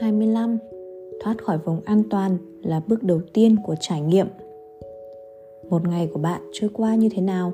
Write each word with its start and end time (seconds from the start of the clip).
25 0.00 0.58
Thoát 1.20 1.44
khỏi 1.44 1.58
vùng 1.58 1.80
an 1.84 2.02
toàn 2.10 2.38
là 2.62 2.80
bước 2.88 3.02
đầu 3.02 3.20
tiên 3.32 3.56
của 3.64 3.74
trải 3.80 4.00
nghiệm. 4.00 4.26
Một 5.70 5.88
ngày 5.88 6.10
của 6.12 6.20
bạn 6.20 6.40
trôi 6.52 6.70
qua 6.72 6.94
như 6.94 7.08
thế 7.12 7.22
nào? 7.22 7.52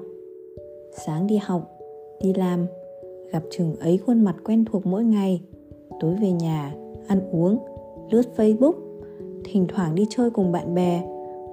Sáng 1.07 1.27
đi 1.27 1.37
học, 1.37 1.79
đi 2.21 2.33
làm, 2.35 2.67
gặp 3.33 3.43
chừng 3.51 3.77
ấy 3.77 3.99
khuôn 3.99 4.25
mặt 4.25 4.37
quen 4.45 4.65
thuộc 4.65 4.87
mỗi 4.87 5.05
ngày. 5.05 5.41
Tối 6.01 6.15
về 6.21 6.33
nhà, 6.33 6.75
ăn 7.09 7.21
uống, 7.33 7.59
lướt 8.11 8.23
Facebook, 8.37 8.75
thỉnh 9.45 9.67
thoảng 9.69 9.95
đi 9.95 10.07
chơi 10.11 10.31
cùng 10.31 10.53
bạn 10.53 10.75
bè, 10.75 11.03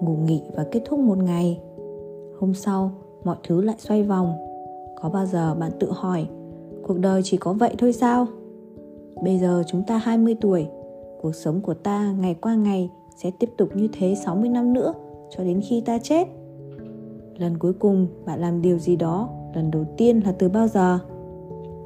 ngủ 0.01 0.15
nghỉ 0.25 0.41
và 0.55 0.65
kết 0.71 0.81
thúc 0.85 0.99
một 0.99 1.17
ngày. 1.17 1.59
Hôm 2.39 2.53
sau, 2.53 2.91
mọi 3.23 3.37
thứ 3.47 3.61
lại 3.61 3.75
xoay 3.79 4.03
vòng. 4.03 4.33
Có 5.01 5.09
bao 5.09 5.25
giờ 5.25 5.55
bạn 5.55 5.71
tự 5.79 5.91
hỏi, 5.91 6.25
cuộc 6.83 6.99
đời 6.99 7.21
chỉ 7.23 7.37
có 7.37 7.53
vậy 7.53 7.75
thôi 7.77 7.93
sao? 7.93 8.27
Bây 9.23 9.39
giờ 9.39 9.63
chúng 9.67 9.83
ta 9.87 9.97
20 9.97 10.35
tuổi, 10.41 10.67
cuộc 11.23 11.35
sống 11.35 11.61
của 11.61 11.73
ta 11.73 12.11
ngày 12.11 12.35
qua 12.41 12.55
ngày 12.55 12.89
sẽ 13.15 13.31
tiếp 13.31 13.49
tục 13.57 13.69
như 13.75 13.87
thế 13.93 14.15
60 14.15 14.49
năm 14.49 14.73
nữa 14.73 14.93
cho 15.29 15.43
đến 15.43 15.61
khi 15.69 15.81
ta 15.81 15.97
chết. 15.97 16.27
Lần 17.37 17.57
cuối 17.57 17.73
cùng 17.73 18.07
bạn 18.25 18.39
làm 18.39 18.61
điều 18.61 18.77
gì 18.77 18.95
đó 18.95 19.29
lần 19.55 19.71
đầu 19.71 19.85
tiên 19.97 20.19
là 20.19 20.31
từ 20.31 20.49
bao 20.49 20.67
giờ? 20.67 20.99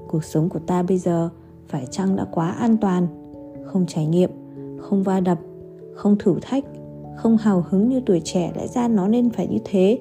Cuộc 0.07 0.23
sống 0.23 0.49
của 0.49 0.59
ta 0.59 0.83
bây 0.83 0.97
giờ 0.97 1.29
phải 1.67 1.85
chăng 1.91 2.15
đã 2.15 2.25
quá 2.31 2.51
an 2.51 2.77
toàn, 2.77 3.07
không 3.65 3.85
trải 3.85 4.05
nghiệm, 4.05 4.29
không 4.79 5.03
va 5.03 5.19
đập, 5.19 5.39
không 5.93 6.15
thử 6.19 6.35
thách, 6.41 6.63
không 7.15 7.37
hào 7.37 7.65
hứng 7.69 7.89
như 7.89 8.01
tuổi 8.05 8.21
trẻ 8.23 8.51
lẽ 8.55 8.67
ra 8.67 8.87
nó 8.87 9.07
nên 9.07 9.29
phải 9.29 9.47
như 9.47 9.57
thế. 9.65 9.99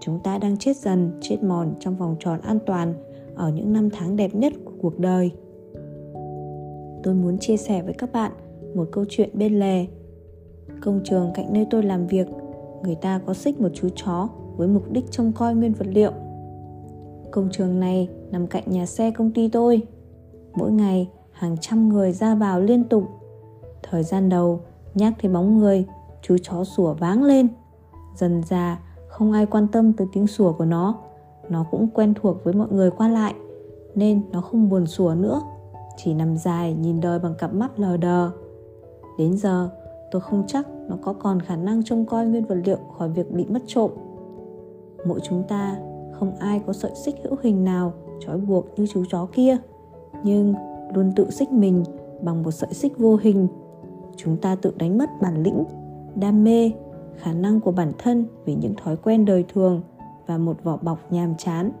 Chúng 0.00 0.18
ta 0.18 0.38
đang 0.38 0.56
chết 0.56 0.76
dần, 0.76 1.18
chết 1.20 1.42
mòn 1.42 1.74
trong 1.80 1.96
vòng 1.96 2.16
tròn 2.20 2.40
an 2.40 2.58
toàn 2.66 2.94
ở 3.34 3.48
những 3.48 3.72
năm 3.72 3.90
tháng 3.90 4.16
đẹp 4.16 4.34
nhất 4.34 4.52
của 4.64 4.72
cuộc 4.80 4.98
đời 4.98 5.30
tôi 7.02 7.14
muốn 7.14 7.38
chia 7.38 7.56
sẻ 7.56 7.82
với 7.82 7.94
các 7.94 8.12
bạn 8.12 8.32
một 8.76 8.88
câu 8.92 9.04
chuyện 9.08 9.30
bên 9.32 9.58
lề. 9.58 9.86
Công 10.80 11.00
trường 11.04 11.30
cạnh 11.34 11.52
nơi 11.52 11.66
tôi 11.70 11.82
làm 11.82 12.06
việc, 12.06 12.26
người 12.82 12.94
ta 12.94 13.20
có 13.26 13.34
xích 13.34 13.60
một 13.60 13.68
chú 13.74 13.88
chó 13.94 14.28
với 14.56 14.68
mục 14.68 14.92
đích 14.92 15.10
trông 15.10 15.32
coi 15.32 15.54
nguyên 15.54 15.72
vật 15.72 15.86
liệu. 15.90 16.12
Công 17.30 17.48
trường 17.52 17.80
này 17.80 18.08
nằm 18.30 18.46
cạnh 18.46 18.64
nhà 18.66 18.86
xe 18.86 19.10
công 19.10 19.30
ty 19.30 19.48
tôi. 19.48 19.82
Mỗi 20.54 20.72
ngày 20.72 21.08
hàng 21.32 21.56
trăm 21.60 21.88
người 21.88 22.12
ra 22.12 22.34
vào 22.34 22.60
liên 22.60 22.84
tục. 22.84 23.04
Thời 23.82 24.02
gian 24.02 24.28
đầu 24.28 24.60
nhắc 24.94 25.12
thấy 25.20 25.30
bóng 25.30 25.58
người, 25.58 25.86
chú 26.22 26.36
chó 26.42 26.64
sủa 26.64 26.94
váng 26.94 27.24
lên. 27.24 27.48
Dần 28.16 28.42
già 28.42 28.80
không 29.08 29.32
ai 29.32 29.46
quan 29.46 29.68
tâm 29.68 29.92
tới 29.92 30.06
tiếng 30.12 30.26
sủa 30.26 30.52
của 30.52 30.64
nó. 30.64 30.98
Nó 31.48 31.66
cũng 31.70 31.88
quen 31.94 32.14
thuộc 32.14 32.44
với 32.44 32.54
mọi 32.54 32.68
người 32.70 32.90
qua 32.90 33.08
lại 33.08 33.34
nên 33.94 34.22
nó 34.32 34.40
không 34.40 34.68
buồn 34.68 34.86
sủa 34.86 35.14
nữa 35.14 35.40
chỉ 35.96 36.14
nằm 36.14 36.36
dài 36.36 36.74
nhìn 36.74 37.00
đời 37.00 37.18
bằng 37.18 37.34
cặp 37.34 37.54
mắt 37.54 37.80
lờ 37.80 37.96
đờ 37.96 38.30
đến 39.18 39.36
giờ 39.36 39.70
tôi 40.10 40.20
không 40.20 40.44
chắc 40.46 40.68
nó 40.88 40.96
có 41.02 41.12
còn 41.12 41.40
khả 41.40 41.56
năng 41.56 41.82
trông 41.84 42.06
coi 42.06 42.26
nguyên 42.26 42.44
vật 42.44 42.58
liệu 42.64 42.78
khỏi 42.98 43.08
việc 43.08 43.32
bị 43.32 43.46
mất 43.48 43.62
trộm. 43.66 43.90
Mỗi 45.06 45.20
chúng 45.22 45.42
ta 45.48 45.76
không 46.12 46.36
ai 46.36 46.60
có 46.66 46.72
sợi 46.72 46.94
xích 46.94 47.14
hữu 47.24 47.36
hình 47.42 47.64
nào 47.64 47.92
trói 48.20 48.38
buộc 48.38 48.78
như 48.78 48.86
chú 48.86 49.04
chó 49.10 49.26
kia. 49.32 49.56
Nhưng 50.24 50.54
luôn 50.94 51.12
tự 51.16 51.30
xích 51.30 51.52
mình 51.52 51.84
bằng 52.22 52.42
một 52.42 52.50
sợi 52.50 52.74
xích 52.74 52.98
vô 52.98 53.16
hình. 53.16 53.48
Chúng 54.16 54.36
ta 54.36 54.54
tự 54.54 54.72
đánh 54.78 54.98
mất 54.98 55.10
bản 55.20 55.42
lĩnh 55.42 55.64
đam 56.14 56.44
mê 56.44 56.70
khả 57.16 57.32
năng 57.32 57.60
của 57.60 57.72
bản 57.72 57.92
thân 57.98 58.26
vì 58.44 58.54
những 58.54 58.74
thói 58.74 58.96
quen 58.96 59.24
đời 59.24 59.44
thường 59.54 59.82
và 60.26 60.38
một 60.38 60.64
vỏ 60.64 60.76
bọc 60.82 61.12
nhàm 61.12 61.34
chán. 61.38 61.72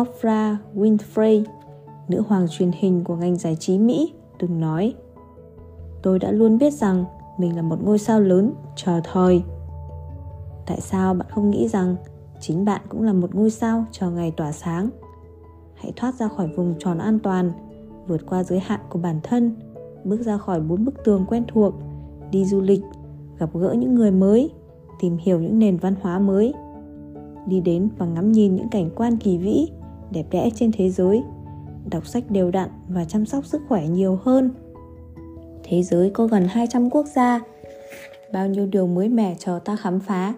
Oprah 0.00 0.56
Winfrey 0.74 1.44
nữ 2.08 2.22
hoàng 2.28 2.46
truyền 2.50 2.70
hình 2.74 3.04
của 3.04 3.16
ngành 3.16 3.36
giải 3.36 3.56
trí 3.56 3.78
Mỹ, 3.78 4.12
từng 4.38 4.60
nói 4.60 4.94
Tôi 6.06 6.18
đã 6.18 6.30
luôn 6.30 6.58
biết 6.58 6.72
rằng 6.72 7.04
mình 7.38 7.56
là 7.56 7.62
một 7.62 7.84
ngôi 7.84 7.98
sao 7.98 8.20
lớn, 8.20 8.52
chờ 8.76 9.00
thời. 9.04 9.42
Tại 10.66 10.80
sao 10.80 11.14
bạn 11.14 11.28
không 11.30 11.50
nghĩ 11.50 11.68
rằng 11.68 11.96
chính 12.40 12.64
bạn 12.64 12.80
cũng 12.88 13.02
là 13.02 13.12
một 13.12 13.34
ngôi 13.34 13.50
sao 13.50 13.84
chờ 13.92 14.10
ngày 14.10 14.32
tỏa 14.36 14.52
sáng? 14.52 14.90
Hãy 15.74 15.92
thoát 15.96 16.14
ra 16.14 16.28
khỏi 16.28 16.48
vùng 16.56 16.74
tròn 16.78 16.98
an 16.98 17.18
toàn, 17.18 17.52
vượt 18.06 18.26
qua 18.26 18.44
giới 18.44 18.58
hạn 18.58 18.80
của 18.88 18.98
bản 18.98 19.20
thân, 19.22 19.56
bước 20.04 20.20
ra 20.20 20.38
khỏi 20.38 20.60
bốn 20.60 20.84
bức 20.84 20.94
tường 21.04 21.24
quen 21.28 21.44
thuộc, 21.48 21.74
đi 22.30 22.44
du 22.44 22.60
lịch, 22.60 22.82
gặp 23.38 23.50
gỡ 23.54 23.74
những 23.78 23.94
người 23.94 24.10
mới, 24.10 24.50
tìm 25.00 25.16
hiểu 25.16 25.40
những 25.40 25.58
nền 25.58 25.76
văn 25.76 25.94
hóa 26.00 26.18
mới, 26.18 26.54
đi 27.46 27.60
đến 27.60 27.88
và 27.98 28.06
ngắm 28.06 28.32
nhìn 28.32 28.56
những 28.56 28.68
cảnh 28.68 28.90
quan 28.96 29.16
kỳ 29.16 29.38
vĩ, 29.38 29.68
đẹp 30.10 30.26
đẽ 30.30 30.50
trên 30.54 30.72
thế 30.72 30.90
giới 30.90 31.22
đọc 31.90 32.06
sách 32.06 32.30
đều 32.30 32.50
đặn 32.50 32.68
và 32.88 33.04
chăm 33.04 33.26
sóc 33.26 33.46
sức 33.46 33.62
khỏe 33.68 33.88
nhiều 33.88 34.18
hơn. 34.22 34.50
Thế 35.68 35.82
giới 35.82 36.10
có 36.10 36.26
gần 36.26 36.44
200 36.48 36.90
quốc 36.90 37.06
gia, 37.06 37.44
bao 38.32 38.48
nhiêu 38.48 38.66
điều 38.66 38.86
mới 38.86 39.08
mẻ 39.08 39.36
chờ 39.38 39.58
ta 39.64 39.76
khám 39.76 40.00
phá. 40.00 40.34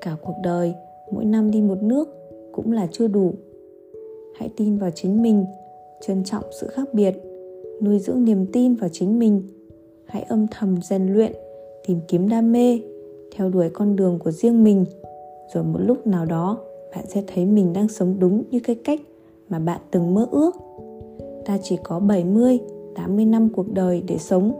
Cả 0.00 0.16
cuộc 0.22 0.34
đời, 0.42 0.74
mỗi 1.12 1.24
năm 1.24 1.50
đi 1.50 1.62
một 1.62 1.82
nước 1.82 2.08
cũng 2.52 2.72
là 2.72 2.88
chưa 2.92 3.08
đủ. 3.08 3.34
Hãy 4.34 4.50
tin 4.56 4.78
vào 4.78 4.90
chính 4.94 5.22
mình, 5.22 5.44
trân 6.00 6.24
trọng 6.24 6.44
sự 6.60 6.66
khác 6.66 6.88
biệt, 6.92 7.14
nuôi 7.82 7.98
dưỡng 7.98 8.24
niềm 8.24 8.46
tin 8.52 8.74
vào 8.74 8.90
chính 8.92 9.18
mình. 9.18 9.42
Hãy 10.06 10.22
âm 10.22 10.46
thầm 10.50 10.76
rèn 10.82 11.12
luyện, 11.12 11.32
tìm 11.86 12.00
kiếm 12.08 12.28
đam 12.28 12.52
mê, 12.52 12.80
theo 13.36 13.50
đuổi 13.50 13.70
con 13.72 13.96
đường 13.96 14.18
của 14.18 14.30
riêng 14.30 14.64
mình. 14.64 14.84
Rồi 15.54 15.64
một 15.64 15.78
lúc 15.78 16.06
nào 16.06 16.24
đó, 16.24 16.58
bạn 16.96 17.04
sẽ 17.08 17.22
thấy 17.26 17.46
mình 17.46 17.72
đang 17.72 17.88
sống 17.88 18.16
đúng 18.18 18.42
như 18.50 18.60
cái 18.64 18.76
cách 18.84 19.00
mà 19.48 19.58
bạn 19.58 19.80
từng 19.90 20.14
mơ 20.14 20.26
ước 20.30 20.54
ta 21.48 21.58
chỉ 21.62 21.76
có 21.82 22.00
70, 22.00 22.58
80 22.98 23.24
năm 23.24 23.48
cuộc 23.48 23.72
đời 23.72 24.02
để 24.06 24.18
sống. 24.18 24.52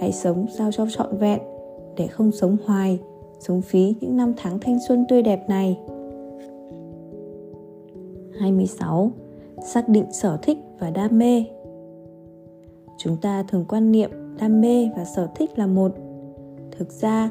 Hãy 0.00 0.12
sống 0.12 0.46
sao 0.58 0.72
cho 0.72 0.86
trọn 0.90 1.16
vẹn, 1.16 1.40
để 1.96 2.06
không 2.06 2.32
sống 2.32 2.56
hoài, 2.64 2.98
sống 3.38 3.62
phí 3.62 3.94
những 4.00 4.16
năm 4.16 4.34
tháng 4.36 4.58
thanh 4.58 4.78
xuân 4.88 5.04
tươi 5.08 5.22
đẹp 5.22 5.48
này. 5.48 5.78
26. 8.38 9.10
Xác 9.66 9.88
định 9.88 10.04
sở 10.12 10.38
thích 10.42 10.58
và 10.78 10.90
đam 10.90 11.18
mê 11.18 11.44
Chúng 12.98 13.16
ta 13.16 13.42
thường 13.42 13.64
quan 13.68 13.92
niệm 13.92 14.10
đam 14.40 14.60
mê 14.60 14.88
và 14.96 15.04
sở 15.04 15.28
thích 15.34 15.58
là 15.58 15.66
một. 15.66 15.92
Thực 16.78 16.92
ra, 16.92 17.30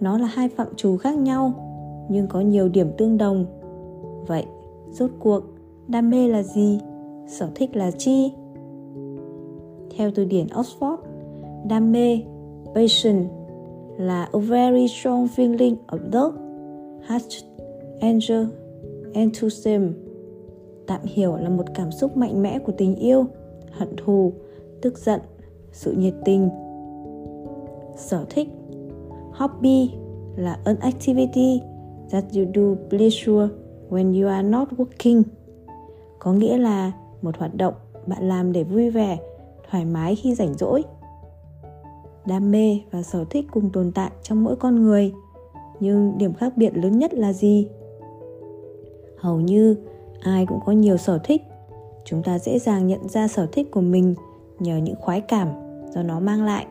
nó 0.00 0.18
là 0.18 0.26
hai 0.26 0.48
phạm 0.48 0.68
trù 0.76 0.96
khác 0.96 1.18
nhau, 1.18 1.52
nhưng 2.10 2.26
có 2.26 2.40
nhiều 2.40 2.68
điểm 2.68 2.90
tương 2.98 3.18
đồng. 3.18 3.46
Vậy, 4.26 4.44
rốt 4.90 5.10
cuộc, 5.20 5.42
đam 5.88 6.10
mê 6.10 6.28
là 6.28 6.42
gì? 6.42 6.80
sở 7.26 7.50
thích 7.54 7.76
là 7.76 7.90
chi 7.90 8.32
theo 9.96 10.10
từ 10.14 10.24
điển 10.24 10.46
oxford, 10.46 10.96
đam 11.68 11.92
mê, 11.92 12.20
passion 12.74 13.28
là 13.98 14.28
a 14.32 14.38
very 14.38 14.88
strong 14.88 15.26
feeling 15.36 15.76
of 15.86 15.98
love, 16.12 16.38
heart 17.08 17.44
anger 18.00 18.46
enthusiasm. 19.12 19.82
Tạm 20.86 21.00
hiểu 21.04 21.36
là 21.36 21.48
một 21.48 21.64
cảm 21.74 21.92
xúc 21.92 22.16
mạnh 22.16 22.42
mẽ 22.42 22.58
của 22.58 22.72
tình 22.72 22.96
yêu, 22.96 23.26
hận 23.70 23.88
thù, 23.96 24.32
tức 24.82 24.98
giận, 24.98 25.20
sự 25.72 25.92
nhiệt 25.92 26.14
tình. 26.24 26.48
Sở 27.96 28.24
thích, 28.30 28.48
hobby 29.32 29.90
là 30.36 30.58
an 30.64 30.76
activity 30.76 31.60
that 32.10 32.24
you 32.34 32.44
do 32.54 32.86
pleasure 32.90 33.48
when 33.90 34.22
you 34.22 34.28
are 34.28 34.48
not 34.48 34.68
working. 34.68 35.22
Có 36.18 36.32
nghĩa 36.32 36.58
là 36.58 36.92
một 37.22 37.36
hoạt 37.38 37.54
động 37.54 37.74
bạn 38.06 38.28
làm 38.28 38.52
để 38.52 38.64
vui 38.64 38.90
vẻ 38.90 39.18
thoải 39.72 39.84
mái 39.84 40.16
khi 40.16 40.34
rảnh 40.34 40.54
rỗi. 40.54 40.84
Đam 42.26 42.50
mê 42.50 42.80
và 42.90 43.02
sở 43.02 43.24
thích 43.30 43.46
cùng 43.50 43.70
tồn 43.72 43.92
tại 43.94 44.10
trong 44.22 44.44
mỗi 44.44 44.56
con 44.56 44.82
người, 44.82 45.12
nhưng 45.80 46.18
điểm 46.18 46.34
khác 46.34 46.52
biệt 46.56 46.70
lớn 46.74 46.98
nhất 46.98 47.14
là 47.14 47.32
gì? 47.32 47.68
Hầu 49.16 49.40
như 49.40 49.76
ai 50.20 50.46
cũng 50.46 50.60
có 50.66 50.72
nhiều 50.72 50.96
sở 50.96 51.18
thích. 51.24 51.42
Chúng 52.04 52.22
ta 52.22 52.38
dễ 52.38 52.58
dàng 52.58 52.86
nhận 52.86 53.08
ra 53.08 53.28
sở 53.28 53.46
thích 53.52 53.70
của 53.70 53.80
mình 53.80 54.14
nhờ 54.58 54.76
những 54.76 54.96
khoái 55.00 55.20
cảm 55.20 55.48
do 55.94 56.02
nó 56.02 56.20
mang 56.20 56.44
lại. 56.44 56.66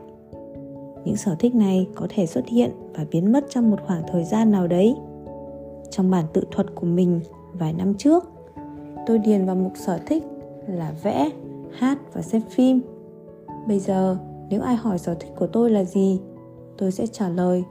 Những 1.06 1.18
sở 1.18 1.36
thích 1.40 1.56
này 1.56 1.88
có 1.96 2.08
thể 2.10 2.26
xuất 2.26 2.48
hiện 2.48 2.72
và 2.94 3.06
biến 3.12 3.32
mất 3.32 3.46
trong 3.50 3.72
một 3.72 3.78
khoảng 3.88 4.04
thời 4.12 4.24
gian 4.24 4.52
nào 4.52 4.68
đấy. 4.68 4.96
Trong 5.90 6.12
bản 6.12 6.26
tự 6.34 6.44
thuật 6.52 6.76
của 6.76 6.86
mình 6.86 7.20
vài 7.54 7.74
năm 7.74 7.94
trước, 7.94 8.32
tôi 9.08 9.20
điền 9.20 9.46
vào 9.46 9.56
mục 9.56 9.74
sở 9.76 10.00
thích 10.06 10.24
là 10.68 10.94
vẽ, 11.04 11.30
hát 11.72 11.98
và 12.14 12.22
xem 12.22 12.42
phim 12.50 12.82
bây 13.68 13.80
giờ, 13.80 14.18
nếu 14.50 14.62
ai 14.62 14.76
hỏi 14.76 15.00
sở 15.00 15.14
thích 15.14 15.32
của 15.36 15.48
tôi 15.48 15.70
là 15.70 15.84
gì, 15.84 16.22
tôi 16.78 16.92
sẽ 16.92 17.08
trả 17.08 17.30
lời 17.30 17.64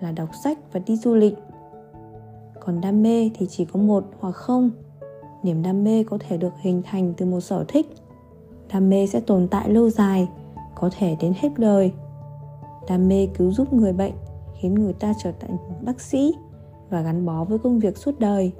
là 0.00 0.12
đọc 0.12 0.28
sách 0.44 0.58
và 0.72 0.80
đi 0.86 0.96
du 0.96 1.14
lịch. 1.14 1.34
Còn 2.60 2.80
đam 2.80 3.02
mê 3.02 3.30
thì 3.34 3.46
chỉ 3.46 3.64
có 3.64 3.80
một 3.80 4.04
hoặc 4.20 4.32
không. 4.32 4.70
Niềm 5.42 5.62
đam 5.62 5.84
mê 5.84 6.04
có 6.04 6.18
thể 6.20 6.36
được 6.36 6.52
hình 6.60 6.82
thành 6.84 7.14
từ 7.16 7.26
một 7.26 7.40
sở 7.40 7.64
thích. 7.68 7.86
Đam 8.72 8.90
mê 8.90 9.06
sẽ 9.06 9.20
tồn 9.20 9.48
tại 9.48 9.70
lâu 9.70 9.90
dài, 9.90 10.28
có 10.74 10.90
thể 10.98 11.16
đến 11.20 11.32
hết 11.36 11.48
đời. 11.58 11.92
Đam 12.88 13.08
mê 13.08 13.26
cứu 13.26 13.52
giúp 13.52 13.72
người 13.72 13.92
bệnh, 13.92 14.12
khiến 14.54 14.74
người 14.74 14.92
ta 14.92 15.14
trở 15.22 15.32
thành 15.40 15.56
bác 15.84 16.00
sĩ 16.00 16.34
và 16.90 17.02
gắn 17.02 17.26
bó 17.26 17.44
với 17.44 17.58
công 17.58 17.78
việc 17.78 17.96
suốt 17.96 18.18
đời. 18.18 18.52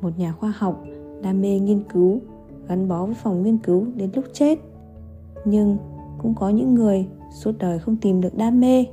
Một 0.00 0.10
nhà 0.18 0.32
khoa 0.32 0.52
học, 0.56 0.84
đam 1.22 1.40
mê 1.40 1.58
nghiên 1.58 1.82
cứu, 1.92 2.18
gắn 2.68 2.88
bó 2.88 3.06
với 3.06 3.14
phòng 3.14 3.42
nghiên 3.42 3.58
cứu 3.58 3.86
đến 3.94 4.10
lúc 4.14 4.24
chết. 4.32 4.58
Nhưng 5.44 5.76
cũng 6.22 6.34
có 6.34 6.48
những 6.48 6.74
người 6.74 7.06
suốt 7.30 7.52
đời 7.58 7.78
không 7.78 7.96
tìm 7.96 8.20
được 8.20 8.36
đam 8.36 8.60
mê. 8.60 8.84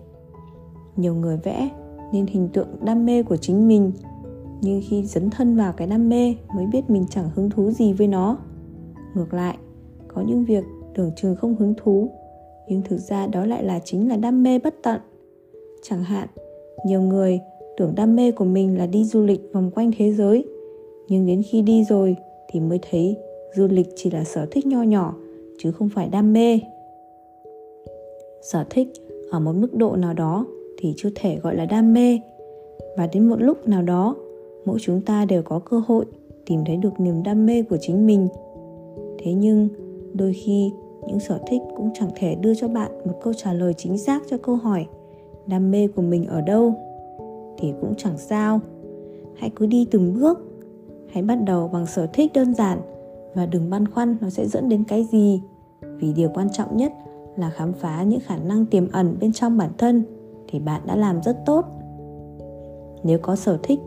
Nhiều 0.96 1.16
người 1.16 1.38
vẽ 1.38 1.70
nên 2.14 2.26
hình 2.28 2.50
tượng 2.54 2.68
đam 2.82 3.06
mê 3.06 3.24
của 3.24 3.38
chính 3.38 3.68
mình. 3.68 3.92
Nhưng 4.62 4.82
khi 4.90 5.04
dấn 5.06 5.30
thân 5.30 5.58
vào 5.58 5.74
cái 5.74 5.88
đam 5.88 6.10
mê 6.10 6.36
mới 6.56 6.66
biết 6.66 6.90
mình 6.90 7.06
chẳng 7.10 7.30
hứng 7.36 7.50
thú 7.50 7.72
gì 7.72 7.94
với 7.94 8.08
nó. 8.08 8.38
Ngược 9.16 9.34
lại, 9.34 9.58
có 10.08 10.22
những 10.22 10.46
việc 10.46 10.64
tưởng 10.96 11.12
chừng 11.16 11.36
không 11.36 11.56
hứng 11.56 11.74
thú, 11.84 12.10
nhưng 12.68 12.82
thực 12.82 12.98
ra 12.98 13.28
đó 13.28 13.46
lại 13.46 13.64
là 13.64 13.80
chính 13.80 14.10
là 14.10 14.18
đam 14.18 14.44
mê 14.44 14.60
bất 14.60 14.76
tận. 14.84 15.02
Chẳng 15.84 16.04
hạn, 16.04 16.28
nhiều 16.86 17.02
người 17.02 17.40
tưởng 17.78 17.96
đam 17.96 18.16
mê 18.16 18.32
của 18.32 18.46
mình 18.46 18.78
là 18.78 18.86
đi 18.86 19.04
du 19.04 19.24
lịch 19.24 19.42
vòng 19.54 19.72
quanh 19.72 19.92
thế 19.98 20.14
giới, 20.14 20.46
nhưng 21.08 21.26
đến 21.26 21.42
khi 21.44 21.62
đi 21.62 21.84
rồi 21.84 22.16
thì 22.50 22.60
mới 22.60 22.80
thấy 22.92 23.18
du 23.56 23.68
lịch 23.68 23.88
chỉ 23.96 24.12
là 24.12 24.24
sở 24.24 24.48
thích 24.52 24.66
nho 24.66 24.84
nhỏ, 24.84 25.16
chứ 25.60 25.72
không 25.72 25.90
phải 25.90 26.10
đam 26.10 26.34
mê 26.34 26.60
sở 28.52 28.64
thích 28.70 28.88
ở 29.32 29.40
một 29.40 29.54
mức 29.56 29.74
độ 29.74 29.96
nào 29.96 30.14
đó 30.14 30.46
thì 30.78 30.94
chưa 30.98 31.10
thể 31.16 31.40
gọi 31.44 31.56
là 31.56 31.66
đam 31.66 31.94
mê. 31.94 32.20
Và 32.98 33.08
đến 33.08 33.30
một 33.30 33.42
lúc 33.42 33.68
nào 33.68 33.82
đó, 33.82 34.16
mỗi 34.66 34.80
chúng 34.82 35.02
ta 35.02 35.26
đều 35.26 35.44
có 35.44 35.60
cơ 35.60 35.82
hội 35.88 36.06
tìm 36.46 36.66
thấy 36.66 36.78
được 36.78 37.00
niềm 37.00 37.24
đam 37.24 37.46
mê 37.46 37.64
của 37.64 37.78
chính 37.82 38.08
mình. 38.08 38.28
Thế 39.20 39.34
nhưng, 39.34 39.70
đôi 40.14 40.34
khi 40.34 40.72
những 41.08 41.20
sở 41.20 41.40
thích 41.48 41.62
cũng 41.78 41.90
chẳng 41.94 42.10
thể 42.16 42.36
đưa 42.36 42.56
cho 42.56 42.68
bạn 42.68 42.92
một 43.06 43.14
câu 43.24 43.34
trả 43.34 43.54
lời 43.54 43.74
chính 43.74 43.98
xác 43.98 44.24
cho 44.30 44.38
câu 44.38 44.56
hỏi, 44.56 44.86
đam 45.48 45.72
mê 45.72 45.88
của 45.88 46.02
mình 46.02 46.26
ở 46.26 46.42
đâu? 46.42 46.74
Thì 47.58 47.74
cũng 47.82 47.94
chẳng 47.98 48.18
sao. 48.18 48.60
Hãy 49.36 49.50
cứ 49.56 49.66
đi 49.66 49.88
từng 49.92 50.14
bước. 50.14 50.40
Hãy 51.08 51.24
bắt 51.24 51.36
đầu 51.46 51.68
bằng 51.68 51.86
sở 51.86 52.08
thích 52.14 52.32
đơn 52.34 52.54
giản 52.54 52.82
và 53.36 53.46
đừng 53.46 53.70
băn 53.70 53.88
khoăn 53.88 54.18
nó 54.22 54.30
sẽ 54.30 54.48
dẫn 54.48 54.70
đến 54.70 54.84
cái 54.84 55.08
gì. 55.12 55.42
Vì 55.82 56.14
điều 56.14 56.30
quan 56.34 56.48
trọng 56.54 56.78
nhất 56.78 56.94
là 57.38 57.50
khám 57.50 57.74
phá 57.74 58.04
những 58.04 58.20
khả 58.20 58.38
năng 58.38 58.66
tiềm 58.66 58.92
ẩn 58.92 59.18
bên 59.20 59.34
trong 59.34 59.58
bản 59.58 59.70
thân 59.78 60.04
thì 60.48 60.60
bạn 60.60 60.82
đã 60.86 60.96
làm 60.96 61.22
rất 61.22 61.38
tốt. 61.46 61.66
Nếu 63.04 63.20
có 63.22 63.36
sở 63.36 63.58
thích 63.64 63.80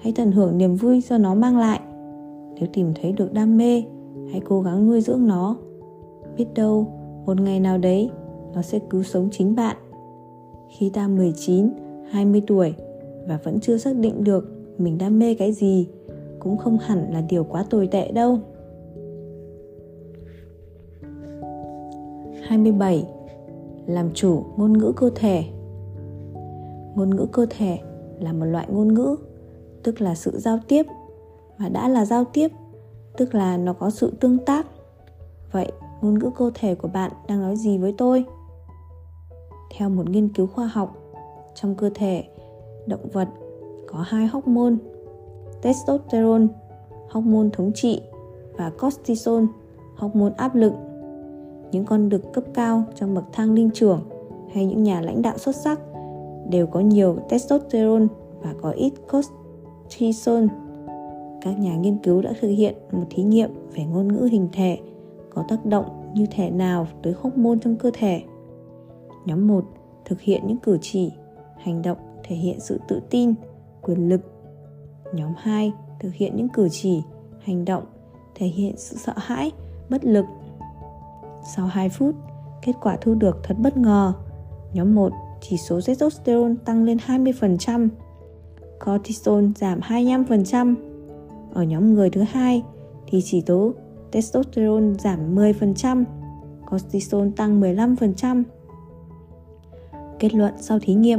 hãy 0.00 0.12
tận 0.16 0.32
hưởng 0.32 0.58
niềm 0.58 0.76
vui 0.76 1.00
do 1.00 1.18
nó 1.18 1.34
mang 1.34 1.58
lại. 1.58 1.80
Nếu 2.54 2.68
tìm 2.72 2.92
thấy 3.00 3.12
được 3.12 3.32
đam 3.32 3.56
mê 3.56 3.82
hãy 4.30 4.40
cố 4.44 4.60
gắng 4.60 4.86
nuôi 4.86 5.00
dưỡng 5.00 5.26
nó. 5.26 5.56
Biết 6.36 6.46
đâu 6.54 6.86
một 7.26 7.40
ngày 7.40 7.60
nào 7.60 7.78
đấy 7.78 8.10
nó 8.54 8.62
sẽ 8.62 8.78
cứu 8.90 9.02
sống 9.02 9.28
chính 9.32 9.54
bạn. 9.54 9.76
Khi 10.68 10.90
ta 10.90 11.08
19, 11.08 11.68
20 12.10 12.42
tuổi 12.46 12.74
và 13.28 13.38
vẫn 13.44 13.60
chưa 13.60 13.78
xác 13.78 13.96
định 13.96 14.24
được 14.24 14.44
mình 14.78 14.98
đam 14.98 15.18
mê 15.18 15.34
cái 15.34 15.52
gì 15.52 15.88
cũng 16.38 16.56
không 16.56 16.78
hẳn 16.78 17.12
là 17.12 17.20
điều 17.28 17.44
quá 17.44 17.64
tồi 17.70 17.86
tệ 17.86 18.12
đâu. 18.12 18.38
27. 22.48 23.06
Làm 23.86 24.10
chủ 24.14 24.44
ngôn 24.56 24.78
ngữ 24.78 24.92
cơ 24.96 25.10
thể 25.14 25.44
Ngôn 26.94 27.16
ngữ 27.16 27.26
cơ 27.32 27.46
thể 27.50 27.78
là 28.20 28.32
một 28.32 28.44
loại 28.44 28.66
ngôn 28.70 28.94
ngữ, 28.94 29.16
tức 29.82 30.00
là 30.00 30.14
sự 30.14 30.38
giao 30.38 30.58
tiếp. 30.68 30.86
Và 31.58 31.68
đã 31.68 31.88
là 31.88 32.04
giao 32.04 32.24
tiếp, 32.24 32.48
tức 33.16 33.34
là 33.34 33.56
nó 33.56 33.72
có 33.72 33.90
sự 33.90 34.12
tương 34.20 34.38
tác. 34.38 34.66
Vậy, 35.52 35.72
ngôn 36.00 36.18
ngữ 36.18 36.30
cơ 36.36 36.50
thể 36.54 36.74
của 36.74 36.88
bạn 36.88 37.12
đang 37.28 37.40
nói 37.40 37.56
gì 37.56 37.78
với 37.78 37.94
tôi? 37.98 38.24
Theo 39.76 39.88
một 39.88 40.10
nghiên 40.10 40.28
cứu 40.28 40.46
khoa 40.46 40.66
học, 40.66 40.96
trong 41.54 41.74
cơ 41.74 41.90
thể 41.94 42.24
động 42.86 43.08
vật 43.12 43.28
có 43.86 44.04
hai 44.06 44.26
hormone 44.26 44.74
testosterone, 45.62 46.46
hormone 47.10 47.48
thống 47.52 47.72
trị 47.74 48.00
và 48.56 48.70
cortisol, 48.80 49.44
hormone 49.96 50.32
áp 50.36 50.54
lực. 50.54 50.72
Những 51.72 51.84
con 51.84 52.08
đực 52.08 52.32
cấp 52.32 52.44
cao 52.54 52.84
trong 52.94 53.14
bậc 53.14 53.24
thang 53.32 53.54
linh 53.54 53.70
trưởng 53.70 54.00
hay 54.52 54.66
những 54.66 54.82
nhà 54.82 55.00
lãnh 55.00 55.22
đạo 55.22 55.38
xuất 55.38 55.56
sắc 55.56 55.80
đều 56.50 56.66
có 56.66 56.80
nhiều 56.80 57.18
testosterone 57.28 58.06
và 58.42 58.54
có 58.62 58.70
ít 58.70 58.92
cortisol. 59.10 60.44
Các 61.42 61.58
nhà 61.58 61.76
nghiên 61.76 61.98
cứu 61.98 62.22
đã 62.22 62.32
thực 62.40 62.48
hiện 62.48 62.74
một 62.92 63.04
thí 63.10 63.22
nghiệm 63.22 63.50
về 63.74 63.84
ngôn 63.84 64.08
ngữ 64.08 64.28
hình 64.32 64.48
thể 64.52 64.78
có 65.34 65.44
tác 65.48 65.66
động 65.66 66.12
như 66.14 66.26
thế 66.30 66.50
nào 66.50 66.86
tới 67.02 67.14
hormone 67.20 67.58
trong 67.62 67.76
cơ 67.76 67.90
thể. 67.94 68.22
Nhóm 69.24 69.46
1 69.46 69.64
thực 70.04 70.20
hiện 70.20 70.42
những 70.46 70.58
cử 70.58 70.78
chỉ, 70.80 71.12
hành 71.56 71.82
động 71.82 71.98
thể 72.24 72.36
hiện 72.36 72.60
sự 72.60 72.80
tự 72.88 73.00
tin, 73.10 73.34
quyền 73.82 74.08
lực 74.08 74.20
Nhóm 75.12 75.32
2 75.36 75.72
thực 76.00 76.14
hiện 76.14 76.36
những 76.36 76.48
cử 76.48 76.68
chỉ, 76.70 77.02
hành 77.40 77.64
động 77.64 77.84
thể 78.34 78.46
hiện 78.46 78.74
sự 78.76 78.96
sợ 78.96 79.12
hãi, 79.16 79.50
bất 79.90 80.04
lực. 80.04 80.24
Sau 81.42 81.66
2 81.66 81.88
phút, 81.88 82.14
kết 82.62 82.72
quả 82.80 82.96
thu 83.00 83.14
được 83.14 83.40
thật 83.42 83.54
bất 83.58 83.76
ngờ. 83.76 84.12
Nhóm 84.72 84.94
1 84.94 85.12
chỉ 85.40 85.56
số 85.56 85.80
testosterone 85.86 86.54
tăng 86.64 86.84
lên 86.84 86.98
20%, 87.06 87.88
cortisol 88.84 89.44
giảm 89.56 89.80
25%. 89.80 90.74
Ở 91.52 91.62
nhóm 91.62 91.94
người 91.94 92.10
thứ 92.10 92.22
hai 92.22 92.62
thì 93.06 93.22
chỉ 93.24 93.42
số 93.48 93.72
testosterone 94.10 94.94
giảm 94.98 95.34
10%, 95.34 96.04
cortisol 96.70 97.28
tăng 97.36 97.60
15%. 97.60 98.42
Kết 100.18 100.34
luận 100.34 100.54
sau 100.60 100.78
thí 100.78 100.94
nghiệm, 100.94 101.18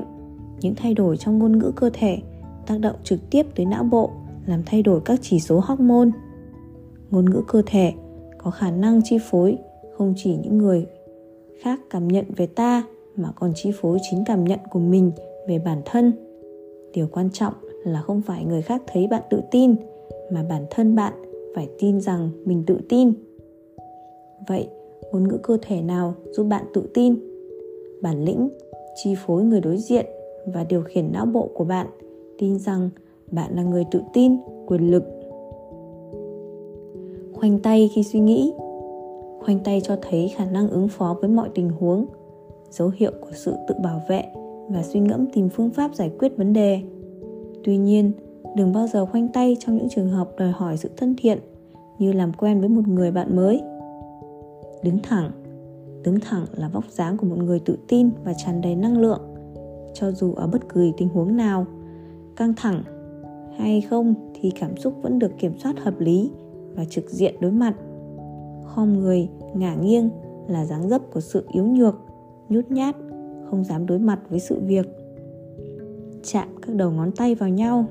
những 0.61 0.75
thay 0.75 0.93
đổi 0.93 1.17
trong 1.17 1.39
ngôn 1.39 1.59
ngữ 1.59 1.71
cơ 1.75 1.89
thể 1.93 2.21
tác 2.65 2.79
động 2.79 2.95
trực 3.03 3.29
tiếp 3.29 3.45
tới 3.55 3.65
não 3.65 3.83
bộ 3.83 4.11
làm 4.45 4.63
thay 4.65 4.83
đổi 4.83 5.01
các 5.05 5.19
chỉ 5.21 5.39
số 5.39 5.59
hormone 5.59 6.09
ngôn 7.11 7.29
ngữ 7.29 7.41
cơ 7.47 7.61
thể 7.65 7.93
có 8.37 8.51
khả 8.51 8.71
năng 8.71 9.01
chi 9.03 9.17
phối 9.29 9.57
không 9.99 10.13
chỉ 10.17 10.35
những 10.43 10.57
người 10.57 10.85
khác 11.59 11.79
cảm 11.89 12.07
nhận 12.07 12.25
về 12.37 12.47
ta, 12.47 12.83
mà 13.15 13.31
còn 13.35 13.51
chi 13.55 13.71
phối 13.73 13.97
chính 14.09 14.23
cảm 14.25 14.43
nhận 14.43 14.59
của 14.71 14.79
mình 14.79 15.11
về 15.47 15.59
bản 15.59 15.81
thân. 15.85 16.13
Điều 16.93 17.07
quan 17.11 17.29
trọng 17.33 17.53
là 17.83 18.01
không 18.01 18.21
phải 18.21 18.45
người 18.45 18.61
khác 18.61 18.81
thấy 18.87 19.07
bạn 19.07 19.23
tự 19.29 19.41
tin, 19.51 19.75
mà 20.31 20.45
bản 20.49 20.65
thân 20.69 20.95
bạn 20.95 21.13
phải 21.55 21.69
tin 21.79 22.01
rằng 22.01 22.29
mình 22.45 22.63
tự 22.67 22.77
tin. 22.89 23.13
Vậy, 24.47 24.67
ngôn 25.11 25.27
ngữ 25.27 25.37
cơ 25.43 25.57
thể 25.61 25.81
nào 25.81 26.13
giúp 26.31 26.43
bạn 26.43 26.65
tự 26.73 26.89
tin? 26.93 27.15
Bản 28.01 28.25
lĩnh, 28.25 28.49
chi 29.03 29.15
phối 29.25 29.43
người 29.43 29.61
đối 29.61 29.77
diện 29.77 30.05
và 30.45 30.63
điều 30.63 30.81
khiển 30.81 31.11
não 31.11 31.25
bộ 31.25 31.49
của 31.53 31.63
bạn, 31.63 31.87
tin 32.37 32.59
rằng 32.59 32.89
bạn 33.31 33.55
là 33.55 33.63
người 33.63 33.85
tự 33.91 34.01
tin, 34.13 34.37
quyền 34.67 34.91
lực. 34.91 35.03
Khoanh 37.33 37.59
tay 37.59 37.89
khi 37.93 38.03
suy 38.03 38.19
nghĩ 38.19 38.53
khoanh 39.39 39.59
tay 39.59 39.81
cho 39.83 39.97
thấy 40.01 40.33
khả 40.35 40.45
năng 40.45 40.69
ứng 40.69 40.87
phó 40.87 41.15
với 41.21 41.29
mọi 41.29 41.49
tình 41.55 41.69
huống, 41.69 42.05
dấu 42.69 42.91
hiệu 42.95 43.11
của 43.21 43.31
sự 43.33 43.53
tự 43.67 43.75
bảo 43.83 44.01
vệ 44.09 44.23
và 44.69 44.83
suy 44.83 44.99
ngẫm 44.99 45.25
tìm 45.33 45.49
phương 45.49 45.69
pháp 45.69 45.95
giải 45.95 46.11
quyết 46.19 46.37
vấn 46.37 46.53
đề. 46.53 46.81
Tuy 47.63 47.77
nhiên, 47.77 48.11
đừng 48.55 48.73
bao 48.73 48.87
giờ 48.87 49.05
khoanh 49.05 49.27
tay 49.27 49.57
trong 49.59 49.75
những 49.77 49.89
trường 49.89 50.09
hợp 50.09 50.29
đòi 50.37 50.51
hỏi 50.51 50.77
sự 50.77 50.89
thân 50.97 51.15
thiện 51.17 51.39
như 51.99 52.11
làm 52.11 52.33
quen 52.33 52.59
với 52.59 52.69
một 52.69 52.87
người 52.87 53.11
bạn 53.11 53.35
mới. 53.35 53.61
Đứng 54.83 54.99
thẳng 55.03 55.31
đứng 56.03 56.19
thẳng 56.19 56.45
là 56.53 56.67
vóc 56.67 56.83
dáng 56.89 57.17
của 57.17 57.27
một 57.27 57.37
người 57.37 57.59
tự 57.59 57.77
tin 57.87 58.09
và 58.23 58.33
tràn 58.33 58.61
đầy 58.61 58.75
năng 58.75 58.97
lượng, 58.97 59.21
cho 59.93 60.11
dù 60.11 60.33
ở 60.33 60.47
bất 60.47 60.69
cứ 60.69 60.91
tình 60.97 61.09
huống 61.09 61.37
nào. 61.37 61.65
Căng 62.35 62.53
thẳng 62.57 62.83
hay 63.57 63.81
không 63.81 64.13
thì 64.33 64.51
cảm 64.59 64.77
xúc 64.77 64.93
vẫn 65.01 65.19
được 65.19 65.31
kiểm 65.37 65.57
soát 65.57 65.79
hợp 65.79 65.99
lý 65.99 66.31
và 66.75 66.85
trực 66.85 67.09
diện 67.09 67.35
đối 67.39 67.51
mặt 67.51 67.75
khom 68.75 68.99
người 68.99 69.29
ngả 69.55 69.75
nghiêng 69.75 70.09
là 70.47 70.65
dáng 70.65 70.89
dấp 70.89 71.01
của 71.13 71.21
sự 71.21 71.45
yếu 71.51 71.65
nhược 71.65 71.95
nhút 72.49 72.71
nhát 72.71 72.95
không 73.49 73.63
dám 73.63 73.85
đối 73.85 73.99
mặt 73.99 74.19
với 74.29 74.39
sự 74.39 74.59
việc 74.59 74.87
chạm 76.23 76.47
các 76.61 76.75
đầu 76.75 76.91
ngón 76.91 77.11
tay 77.11 77.35
vào 77.35 77.49
nhau 77.49 77.85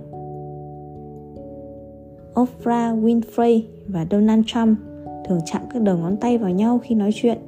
Oprah 2.40 2.96
Winfrey 2.96 3.62
và 3.86 4.06
Donald 4.10 4.42
Trump 4.46 4.78
thường 5.24 5.40
chạm 5.46 5.62
các 5.70 5.82
đầu 5.82 5.98
ngón 5.98 6.16
tay 6.16 6.38
vào 6.38 6.50
nhau 6.50 6.80
khi 6.82 6.94
nói 6.94 7.10
chuyện. 7.14 7.38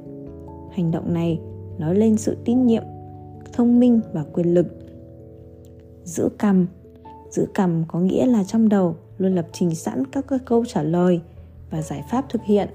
Hành 0.71 0.91
động 0.91 1.13
này 1.13 1.39
nói 1.77 1.95
lên 1.95 2.17
sự 2.17 2.37
tín 2.45 2.65
nhiệm, 2.65 2.83
thông 3.53 3.79
minh 3.79 3.99
và 4.13 4.25
quyền 4.33 4.53
lực. 4.53 4.67
Giữ 6.03 6.29
cằm 6.39 6.67
giữ 7.31 7.47
cầm 7.53 7.83
có 7.87 7.99
nghĩa 7.99 8.25
là 8.25 8.43
trong 8.43 8.69
đầu 8.69 8.95
luôn 9.17 9.35
lập 9.35 9.47
trình 9.51 9.75
sẵn 9.75 10.03
các 10.11 10.25
câu 10.45 10.65
trả 10.65 10.83
lời 10.83 11.21
và 11.69 11.81
giải 11.81 12.03
pháp 12.09 12.25
thực 12.29 12.41
hiện 12.43 12.69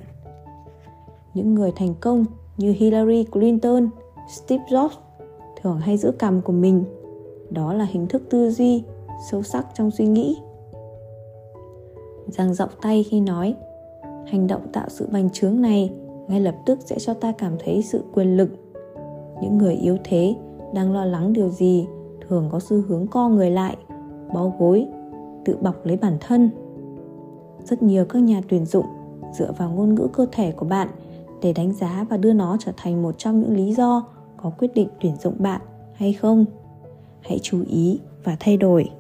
những 1.36 1.54
người 1.54 1.72
thành 1.76 1.94
công 2.00 2.24
như 2.56 2.74
Hillary 2.78 3.24
Clinton, 3.24 3.88
Steve 4.28 4.64
Jobs 4.68 4.88
thường 5.62 5.78
hay 5.78 5.96
giữ 5.96 6.12
cằm 6.18 6.42
của 6.42 6.52
mình. 6.52 6.84
Đó 7.50 7.72
là 7.72 7.84
hình 7.84 8.06
thức 8.06 8.22
tư 8.30 8.50
duy 8.50 8.82
sâu 9.30 9.42
sắc 9.42 9.66
trong 9.74 9.90
suy 9.90 10.06
nghĩ. 10.06 10.36
Giang 12.26 12.54
rộng 12.54 12.70
tay 12.82 13.02
khi 13.02 13.20
nói, 13.20 13.54
hành 14.26 14.46
động 14.46 14.60
tạo 14.72 14.88
sự 14.88 15.08
bành 15.12 15.30
trướng 15.30 15.60
này 15.60 15.92
ngay 16.28 16.40
lập 16.40 16.54
tức 16.66 16.78
sẽ 16.84 16.98
cho 16.98 17.14
ta 17.14 17.32
cảm 17.32 17.52
thấy 17.64 17.82
sự 17.82 18.02
quyền 18.14 18.36
lực. 18.36 18.50
Những 19.42 19.58
người 19.58 19.74
yếu 19.74 19.96
thế 20.04 20.34
đang 20.74 20.92
lo 20.92 21.04
lắng 21.04 21.32
điều 21.32 21.48
gì 21.48 21.86
thường 22.28 22.48
có 22.52 22.60
xu 22.60 22.82
hướng 22.88 23.06
co 23.06 23.28
người 23.28 23.50
lại 23.50 23.76
bó 24.34 24.50
gối 24.58 24.86
tự 25.44 25.56
bọc 25.56 25.86
lấy 25.86 25.96
bản 25.96 26.16
thân 26.20 26.50
rất 27.64 27.82
nhiều 27.82 28.04
các 28.04 28.22
nhà 28.22 28.40
tuyển 28.48 28.66
dụng 28.66 28.86
dựa 29.32 29.52
vào 29.58 29.70
ngôn 29.70 29.94
ngữ 29.94 30.08
cơ 30.12 30.26
thể 30.32 30.52
của 30.52 30.66
bạn 30.66 30.88
để 31.46 31.52
đánh 31.52 31.72
giá 31.72 32.06
và 32.10 32.16
đưa 32.16 32.32
nó 32.32 32.56
trở 32.60 32.72
thành 32.76 33.02
một 33.02 33.18
trong 33.18 33.40
những 33.40 33.56
lý 33.56 33.74
do 33.74 34.04
có 34.36 34.50
quyết 34.58 34.74
định 34.74 34.88
tuyển 35.00 35.16
dụng 35.16 35.34
bạn 35.38 35.60
hay 35.94 36.12
không. 36.12 36.44
Hãy 37.20 37.38
chú 37.42 37.64
ý 37.68 38.00
và 38.24 38.36
thay 38.40 38.56
đổi. 38.56 38.90